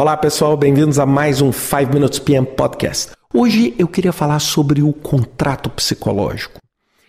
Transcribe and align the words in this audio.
Olá 0.00 0.16
pessoal, 0.16 0.56
bem-vindos 0.56 0.98
a 0.98 1.04
mais 1.04 1.42
um 1.42 1.52
5 1.52 1.92
Minutes 1.92 2.18
PM 2.18 2.46
Podcast. 2.46 3.12
Hoje 3.34 3.74
eu 3.78 3.86
queria 3.86 4.14
falar 4.14 4.38
sobre 4.38 4.82
o 4.82 4.94
contrato 4.94 5.68
psicológico. 5.68 6.58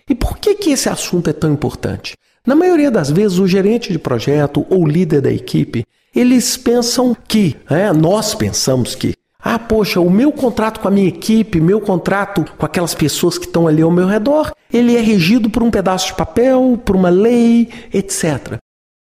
E 0.10 0.14
por 0.14 0.38
que, 0.38 0.56
que 0.56 0.72
esse 0.72 0.90
assunto 0.90 1.30
é 1.30 1.32
tão 1.32 1.54
importante? 1.54 2.16
Na 2.46 2.54
maioria 2.54 2.92
das 2.92 3.10
vezes, 3.10 3.40
o 3.40 3.48
gerente 3.48 3.94
de 3.94 3.98
projeto 3.98 4.66
ou 4.70 4.86
líder 4.86 5.22
da 5.22 5.32
equipe, 5.32 5.86
eles 6.14 6.58
pensam 6.58 7.16
que, 7.30 7.56
é, 7.70 7.94
nós 7.94 8.36
pensamos 8.36 8.94
que, 8.94 9.14
ah, 9.40 9.58
poxa, 9.58 10.02
o 10.02 10.10
meu 10.10 10.30
contrato 10.30 10.82
com 10.82 10.90
a 10.90 10.92
minha 10.92 11.08
equipe, 11.08 11.62
meu 11.62 11.80
contrato 11.80 12.44
com 12.58 12.66
aquelas 12.66 12.94
pessoas 12.94 13.38
que 13.38 13.46
estão 13.46 13.70
ali 13.70 13.82
ao 13.82 13.90
meu 13.90 14.06
redor, 14.06 14.52
ele 14.70 14.98
é 14.98 15.00
regido 15.00 15.50
por 15.50 15.64
um 15.64 15.72
pedaço 15.72 16.08
de 16.08 16.16
papel, 16.16 16.78
por 16.84 16.98
uma 16.98 17.10
lei, 17.10 17.70
etc. 17.94 18.60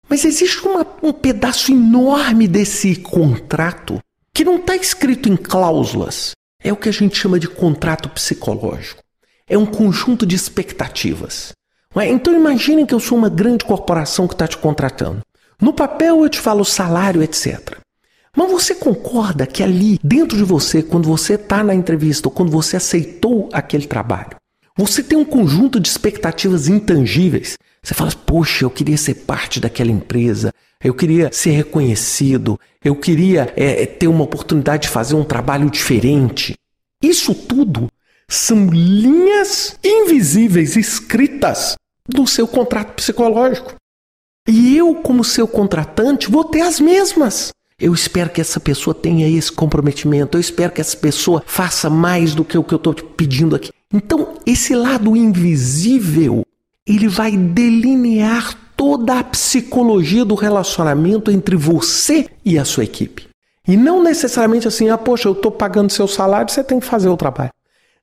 Mas 0.09 0.25
existe 0.25 0.67
uma, 0.67 0.87
um 1.03 1.13
pedaço 1.13 1.71
enorme 1.71 2.49
desse 2.49 2.97
contrato 2.97 3.99
que 4.33 4.45
não 4.45 4.57
está 4.57 4.75
escrito 4.75 5.29
em 5.29 5.37
cláusulas. 5.37 6.33
É 6.62 6.73
o 6.73 6.77
que 6.77 6.89
a 6.89 6.93
gente 6.93 7.16
chama 7.16 7.39
de 7.39 7.49
contrato 7.49 8.09
psicológico. 8.09 9.02
É 9.47 9.57
um 9.57 9.66
conjunto 9.66 10.27
de 10.27 10.35
expectativas. 10.35 11.52
É? 11.97 12.07
Então 12.07 12.35
imaginem 12.35 12.87
que 12.87 12.95
eu 12.95 13.01
sou 13.01 13.19
uma 13.19 13.29
grande 13.29 13.65
corporação 13.65 14.27
que 14.27 14.35
está 14.35 14.47
te 14.47 14.57
contratando. 14.57 15.21
No 15.61 15.73
papel 15.73 16.23
eu 16.23 16.29
te 16.29 16.38
falo 16.38 16.65
salário, 16.65 17.23
etc. 17.23 17.79
Mas 18.37 18.51
você 18.51 18.75
concorda 18.75 19.47
que 19.47 19.63
ali, 19.63 19.99
dentro 20.02 20.37
de 20.37 20.45
você, 20.45 20.83
quando 20.83 21.09
você 21.09 21.35
está 21.35 21.65
na 21.65 21.75
entrevista 21.75 22.29
ou 22.29 22.33
quando 22.33 22.52
você 22.52 22.77
aceitou 22.77 23.49
aquele 23.52 23.87
trabalho, 23.87 24.37
você 24.77 25.02
tem 25.02 25.19
um 25.19 25.25
conjunto 25.25 25.80
de 25.80 25.88
expectativas 25.88 26.69
intangíveis 26.69 27.59
você 27.88 27.95
fala, 27.95 28.12
poxa, 28.27 28.66
eu 28.66 28.70
queria 28.70 28.98
ser 28.98 29.15
parte 29.15 29.59
daquela 29.59 29.91
empresa, 29.91 30.52
eu 30.84 30.92
queria 30.92 31.30
ser 31.33 31.52
reconhecido, 31.52 32.60
eu 32.84 32.95
queria 32.95 33.51
é, 33.56 33.83
é, 33.83 33.87
ter 33.87 34.09
uma 34.09 34.24
oportunidade 34.24 34.82
de 34.82 34.88
fazer 34.90 35.15
um 35.15 35.24
trabalho 35.24 35.71
diferente. 35.71 36.54
Isso 37.02 37.35
tudo 37.35 37.88
são 38.29 38.66
linhas 38.66 39.79
invisíveis 39.82 40.76
escritas 40.76 41.76
no 42.15 42.26
seu 42.26 42.46
contrato 42.46 42.93
psicológico. 42.93 43.74
E 44.46 44.76
eu, 44.76 44.95
como 44.96 45.24
seu 45.24 45.48
contratante, 45.48 46.30
vou 46.30 46.45
ter 46.45 46.60
as 46.60 46.79
mesmas. 46.79 47.52
Eu 47.80 47.95
espero 47.95 48.29
que 48.29 48.41
essa 48.41 48.60
pessoa 48.60 48.93
tenha 48.93 49.26
esse 49.26 49.51
comprometimento, 49.51 50.37
eu 50.37 50.41
espero 50.43 50.73
que 50.73 50.80
essa 50.82 50.96
pessoa 50.96 51.43
faça 51.46 51.88
mais 51.88 52.35
do 52.35 52.45
que 52.45 52.59
o 52.59 52.65
que 52.65 52.74
eu 52.74 52.76
estou 52.76 52.93
pedindo 52.93 53.57
aqui. 53.57 53.70
Então, 53.91 54.35
esse 54.45 54.74
lado 54.74 55.16
invisível 55.16 56.45
ele 56.89 57.09
vai 57.09 57.37
delinear 57.37 58.55
toda 58.77 59.19
a 59.19 59.25
psicologia 59.25 60.25
do 60.25 60.35
relacionamento 60.35 61.31
entre 61.31 61.57
você 61.57 62.29
e 62.45 62.59
a 62.59 62.65
sua 62.65 62.85
equipe. 62.85 63.29
E 63.67 63.77
não 63.77 64.03
necessariamente 64.03 64.67
assim, 64.67 64.89
ah, 64.89 64.97
poxa, 64.97 65.28
eu 65.28 65.33
estou 65.33 65.50
pagando 65.50 65.93
seu 65.93 66.09
salário, 66.09 66.50
você 66.50 66.65
tem 66.65 66.81
que 66.81 66.87
fazer 66.87 67.09
o 67.09 67.16
trabalho. 67.16 67.50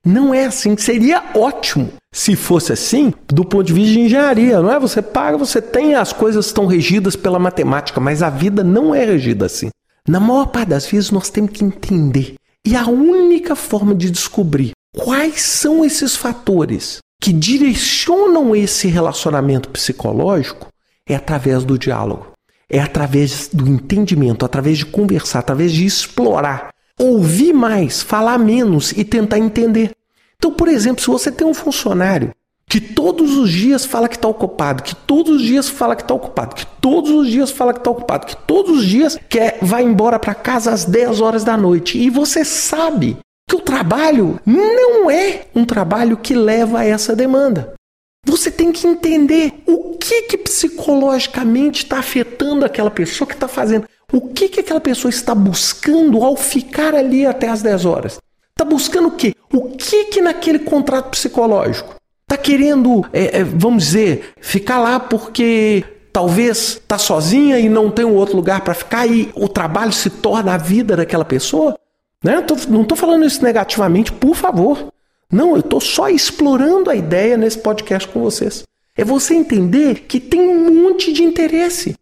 Não 0.04 0.32
é 0.32 0.46
assim. 0.46 0.76
Seria 0.76 1.20
ótimo 1.34 1.92
se 2.14 2.36
fosse 2.36 2.72
assim, 2.72 3.12
do 3.26 3.44
ponto 3.44 3.64
de 3.64 3.72
vista 3.72 3.94
de 3.94 4.00
engenharia, 4.00 4.60
não 4.60 4.70
é? 4.70 4.78
Você 4.78 5.02
paga, 5.02 5.36
você 5.36 5.60
tem, 5.60 5.96
as 5.96 6.12
coisas 6.12 6.46
estão 6.46 6.66
regidas 6.66 7.16
pela 7.16 7.40
matemática, 7.40 8.00
mas 8.00 8.22
a 8.22 8.30
vida 8.30 8.62
não 8.62 8.94
é 8.94 9.04
regida 9.04 9.46
assim. 9.46 9.70
Na 10.08 10.20
maior 10.20 10.46
parte 10.46 10.68
das 10.68 10.86
vezes, 10.86 11.10
nós 11.10 11.28
temos 11.28 11.50
que 11.50 11.64
entender. 11.64 12.34
E 12.64 12.76
a 12.76 12.86
única 12.86 13.56
forma 13.56 13.94
de 13.94 14.08
descobrir 14.08 14.70
quais 14.96 15.42
são 15.42 15.84
esses 15.84 16.14
fatores 16.14 16.98
que 17.20 17.32
direcionam 17.32 18.54
esse 18.54 18.88
relacionamento 18.88 19.70
psicológico 19.70 20.68
é 21.08 21.14
através 21.14 21.64
do 21.64 21.78
diálogo, 21.78 22.32
é 22.68 22.80
através 22.80 23.48
do 23.52 23.66
entendimento, 23.68 24.44
através 24.44 24.78
de 24.78 24.86
conversar, 24.86 25.40
através 25.40 25.72
de 25.72 25.84
explorar, 25.84 26.70
ouvir 26.98 27.52
mais, 27.52 28.02
falar 28.02 28.38
menos 28.38 28.92
e 28.92 29.04
tentar 29.04 29.38
entender. 29.38 29.92
Então, 30.36 30.52
por 30.52 30.68
exemplo, 30.68 31.02
se 31.02 31.08
você 31.08 31.30
tem 31.32 31.46
um 31.46 31.54
funcionário 31.54 32.32
que 32.68 32.80
todos 32.80 33.36
os 33.36 33.50
dias 33.50 33.84
fala 33.84 34.08
que 34.08 34.16
está 34.16 34.26
ocupado, 34.26 34.82
que 34.82 34.94
todos 34.94 35.36
os 35.36 35.42
dias 35.42 35.68
fala 35.68 35.94
que 35.94 36.02
está 36.02 36.14
ocupado, 36.14 36.56
que 36.56 36.66
todos 36.80 37.10
os 37.10 37.28
dias 37.28 37.50
fala 37.50 37.72
que 37.72 37.78
está 37.78 37.90
ocupado, 37.90 38.26
que 38.26 38.36
todos 38.36 38.78
os 38.78 38.86
dias 38.86 39.16
quer 39.28 39.58
vai 39.62 39.84
embora 39.84 40.18
para 40.18 40.34
casa 40.34 40.72
às 40.72 40.84
10 40.84 41.20
horas 41.20 41.44
da 41.44 41.56
noite 41.56 41.96
e 41.96 42.10
você 42.10 42.44
sabe 42.44 43.16
que 43.48 43.56
o 43.56 43.60
trabalho 43.60 44.40
não 44.44 45.10
é 45.10 45.46
um 45.54 45.64
trabalho 45.64 46.16
que 46.16 46.34
leva 46.34 46.80
a 46.80 46.84
essa 46.84 47.14
demanda. 47.14 47.74
Você 48.26 48.50
tem 48.50 48.72
que 48.72 48.86
entender 48.86 49.62
o 49.66 49.96
que, 49.96 50.22
que 50.22 50.36
psicologicamente 50.36 51.84
está 51.84 51.98
afetando 51.98 52.64
aquela 52.64 52.90
pessoa 52.90 53.26
que 53.26 53.34
está 53.34 53.46
fazendo. 53.46 53.86
O 54.12 54.28
que, 54.28 54.48
que 54.48 54.60
aquela 54.60 54.80
pessoa 54.80 55.10
está 55.10 55.34
buscando 55.34 56.22
ao 56.24 56.36
ficar 56.36 56.94
ali 56.94 57.24
até 57.24 57.48
as 57.48 57.62
10 57.62 57.84
horas? 57.84 58.18
Está 58.50 58.64
buscando 58.64 59.08
o 59.08 59.12
quê? 59.12 59.34
O 59.52 59.70
que, 59.70 60.06
que 60.06 60.20
naquele 60.20 60.60
contrato 60.60 61.10
psicológico? 61.10 61.94
Está 62.22 62.36
querendo, 62.36 63.06
é, 63.12 63.38
é, 63.38 63.44
vamos 63.44 63.84
dizer, 63.84 64.32
ficar 64.40 64.78
lá 64.78 64.98
porque 64.98 65.84
talvez 66.12 66.80
está 66.82 66.98
sozinha 66.98 67.60
e 67.60 67.68
não 67.68 67.90
tem 67.90 68.04
um 68.04 68.14
outro 68.14 68.34
lugar 68.34 68.62
para 68.62 68.74
ficar 68.74 69.06
e 69.06 69.30
o 69.34 69.48
trabalho 69.48 69.92
se 69.92 70.10
torna 70.10 70.54
a 70.54 70.58
vida 70.58 70.96
daquela 70.96 71.24
pessoa? 71.24 71.78
Né? 72.22 72.44
Não 72.68 72.82
estou 72.82 72.96
falando 72.96 73.24
isso 73.24 73.42
negativamente, 73.42 74.12
por 74.12 74.34
favor. 74.34 74.88
Não, 75.30 75.50
eu 75.50 75.60
estou 75.60 75.80
só 75.80 76.08
explorando 76.08 76.90
a 76.90 76.94
ideia 76.94 77.36
nesse 77.36 77.58
podcast 77.58 78.08
com 78.08 78.20
vocês. 78.20 78.62
É 78.96 79.04
você 79.04 79.34
entender 79.34 80.04
que 80.08 80.20
tem 80.20 80.40
um 80.40 80.82
monte 80.82 81.12
de 81.12 81.22
interesse. 81.22 81.94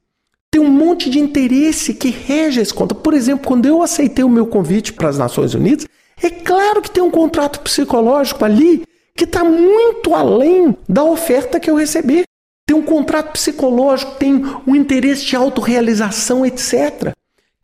Tem 0.51 0.61
um 0.61 0.71
monte 0.71 1.11
de 1.11 1.19
interesse 1.19 1.95
que 1.95 2.11
rege 2.11 2.61
esse 2.61 2.73
contrato. 2.73 3.01
Por 3.01 3.15
exemplo, 3.15 3.47
quando 3.47 3.67
eu 3.67 3.83
aceitei 3.83 4.25
o 4.25 4.29
meu 4.29 4.47
convite 4.47 4.93
para 4.93 5.09
as 5.09 5.19
Nações 5.19 5.55
Unidas, 5.55 5.87
é 6.23 6.31
claro 6.31 6.81
que 6.81 6.91
tem 6.91 7.03
um 7.03 7.11
contrato 7.11 7.61
psicológico 7.61 8.45
ali 8.45 8.85
que 9.17 9.25
está 9.25 9.43
muito 9.43 10.15
além 10.15 10.77
da 10.89 11.03
oferta 11.03 11.59
que 11.59 11.71
eu 11.71 11.75
recebi. 11.75 12.23
Tem 12.67 12.77
um 12.77 12.83
contrato 12.83 13.33
psicológico, 13.33 14.13
tem 14.13 14.43
um 14.67 14.77
interesse 14.77 15.25
de 15.25 15.35
autorrealização, 15.35 16.47
etc 16.47 17.15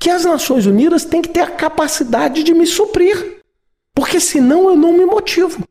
que 0.01 0.09
as 0.09 0.25
Nações 0.25 0.65
Unidas 0.65 1.05
têm 1.05 1.21
que 1.21 1.29
ter 1.29 1.41
a 1.41 1.51
capacidade 1.51 2.43
de 2.43 2.55
me 2.55 2.67
suprir. 2.67 3.43
Porque 3.95 4.19
senão 4.19 4.71
eu 4.71 4.77
não 4.77 4.95
me 4.95 5.05
motivo. 5.05 5.63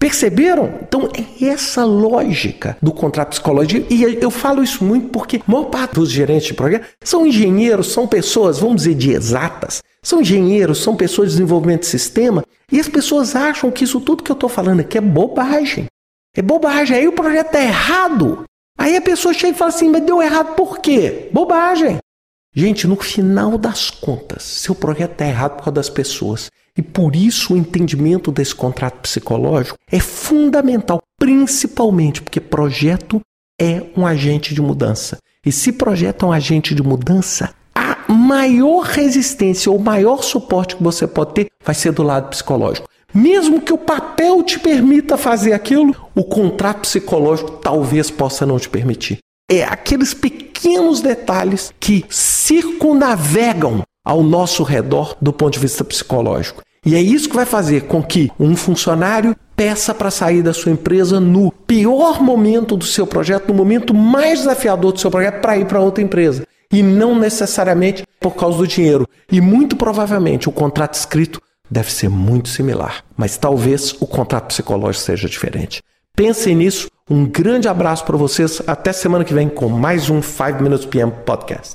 Perceberam? 0.00 0.80
Então 0.82 1.08
é 1.12 1.44
essa 1.44 1.84
lógica 1.84 2.76
do 2.82 2.92
contrato 2.92 3.30
psicológico. 3.30 3.86
E 3.92 4.18
eu 4.20 4.30
falo 4.30 4.64
isso 4.64 4.84
muito 4.84 5.08
porque 5.08 5.36
a 5.36 5.50
maior 5.50 5.66
parte 5.66 5.94
dos 5.94 6.10
gerentes 6.10 6.48
de 6.48 6.54
projeto 6.54 6.86
são 7.04 7.24
engenheiros, 7.24 7.92
são 7.92 8.06
pessoas, 8.06 8.58
vamos 8.58 8.82
dizer, 8.82 8.94
de 8.94 9.12
exatas. 9.12 9.80
São 10.02 10.20
engenheiros, 10.20 10.82
são 10.82 10.96
pessoas 10.96 11.28
de 11.28 11.36
desenvolvimento 11.36 11.80
de 11.80 11.86
sistema. 11.86 12.44
E 12.70 12.80
as 12.80 12.88
pessoas 12.88 13.36
acham 13.36 13.70
que 13.70 13.84
isso 13.84 14.00
tudo 14.00 14.22
que 14.22 14.30
eu 14.30 14.34
estou 14.34 14.48
falando 14.48 14.80
aqui 14.80 14.98
é 14.98 15.00
bobagem. 15.00 15.86
É 16.36 16.42
bobagem. 16.42 16.96
Aí 16.96 17.06
o 17.06 17.12
projeto 17.12 17.54
é 17.54 17.64
errado. 17.64 18.44
Aí 18.76 18.96
a 18.96 19.00
pessoa 19.00 19.34
chega 19.34 19.54
e 19.54 19.58
fala 19.58 19.70
assim, 19.70 19.88
mas 19.88 20.02
deu 20.02 20.22
errado 20.22 20.54
por 20.54 20.78
quê? 20.78 21.28
Bobagem. 21.32 21.98
Gente, 22.54 22.86
no 22.86 22.96
final 22.96 23.58
das 23.58 23.90
contas, 23.90 24.42
seu 24.42 24.74
projeto 24.74 25.12
está 25.12 25.26
errado 25.26 25.56
por 25.56 25.64
causa 25.64 25.72
das 25.72 25.90
pessoas. 25.90 26.48
E 26.76 26.82
por 26.82 27.14
isso 27.14 27.54
o 27.54 27.56
entendimento 27.56 28.30
desse 28.30 28.54
contrato 28.54 29.00
psicológico 29.00 29.76
é 29.90 29.98
fundamental, 29.98 31.02
principalmente 31.18 32.22
porque 32.22 32.40
projeto 32.40 33.20
é 33.60 33.82
um 33.96 34.06
agente 34.06 34.54
de 34.54 34.62
mudança. 34.62 35.18
E 35.44 35.50
se 35.50 35.72
projeto 35.72 36.24
é 36.24 36.28
um 36.28 36.32
agente 36.32 36.74
de 36.74 36.82
mudança, 36.82 37.54
a 37.74 38.12
maior 38.12 38.82
resistência 38.82 39.70
ou 39.70 39.78
maior 39.78 40.22
suporte 40.22 40.76
que 40.76 40.82
você 40.82 41.06
pode 41.06 41.34
ter 41.34 41.46
vai 41.64 41.74
ser 41.74 41.92
do 41.92 42.02
lado 42.02 42.30
psicológico. 42.30 42.88
Mesmo 43.12 43.60
que 43.60 43.72
o 43.72 43.78
papel 43.78 44.42
te 44.42 44.58
permita 44.58 45.16
fazer 45.16 45.52
aquilo, 45.52 45.94
o 46.14 46.22
contrato 46.22 46.80
psicológico 46.82 47.52
talvez 47.52 48.10
possa 48.10 48.46
não 48.46 48.58
te 48.58 48.68
permitir. 48.68 49.18
É 49.50 49.64
aqueles 49.64 50.12
pequenos 50.12 50.47
pequenos 50.58 51.00
detalhes 51.00 51.72
que 51.78 52.04
circunavegam 52.10 53.82
ao 54.04 54.22
nosso 54.24 54.64
redor 54.64 55.16
do 55.20 55.32
ponto 55.32 55.52
de 55.52 55.60
vista 55.60 55.84
psicológico. 55.84 56.62
E 56.84 56.94
é 56.94 57.00
isso 57.00 57.28
que 57.28 57.36
vai 57.36 57.46
fazer 57.46 57.82
com 57.82 58.02
que 58.02 58.30
um 58.40 58.56
funcionário 58.56 59.36
peça 59.54 59.94
para 59.94 60.10
sair 60.10 60.42
da 60.42 60.52
sua 60.52 60.72
empresa 60.72 61.20
no 61.20 61.52
pior 61.52 62.20
momento 62.22 62.76
do 62.76 62.84
seu 62.84 63.06
projeto, 63.06 63.48
no 63.48 63.54
momento 63.54 63.94
mais 63.94 64.40
desafiador 64.40 64.92
do 64.92 65.00
seu 65.00 65.10
projeto, 65.10 65.40
para 65.40 65.58
ir 65.58 65.66
para 65.66 65.80
outra 65.80 66.02
empresa. 66.02 66.44
E 66.72 66.82
não 66.82 67.18
necessariamente 67.18 68.04
por 68.20 68.34
causa 68.34 68.58
do 68.58 68.66
dinheiro. 68.66 69.06
E 69.30 69.40
muito 69.40 69.76
provavelmente 69.76 70.48
o 70.48 70.52
contrato 70.52 70.94
escrito 70.94 71.40
deve 71.70 71.92
ser 71.92 72.08
muito 72.08 72.48
similar. 72.48 73.04
Mas 73.16 73.36
talvez 73.36 73.94
o 74.00 74.06
contrato 74.06 74.48
psicológico 74.48 75.04
seja 75.04 75.28
diferente. 75.28 75.82
Pensem 76.14 76.54
nisso 76.56 76.88
um 77.10 77.24
grande 77.26 77.68
abraço 77.68 78.04
para 78.04 78.16
vocês. 78.16 78.62
Até 78.66 78.92
semana 78.92 79.24
que 79.24 79.34
vem 79.34 79.48
com 79.48 79.68
mais 79.68 80.10
um 80.10 80.20
5 80.20 80.62
Minutes 80.62 80.86
PM 80.86 81.10
Podcast. 81.24 81.72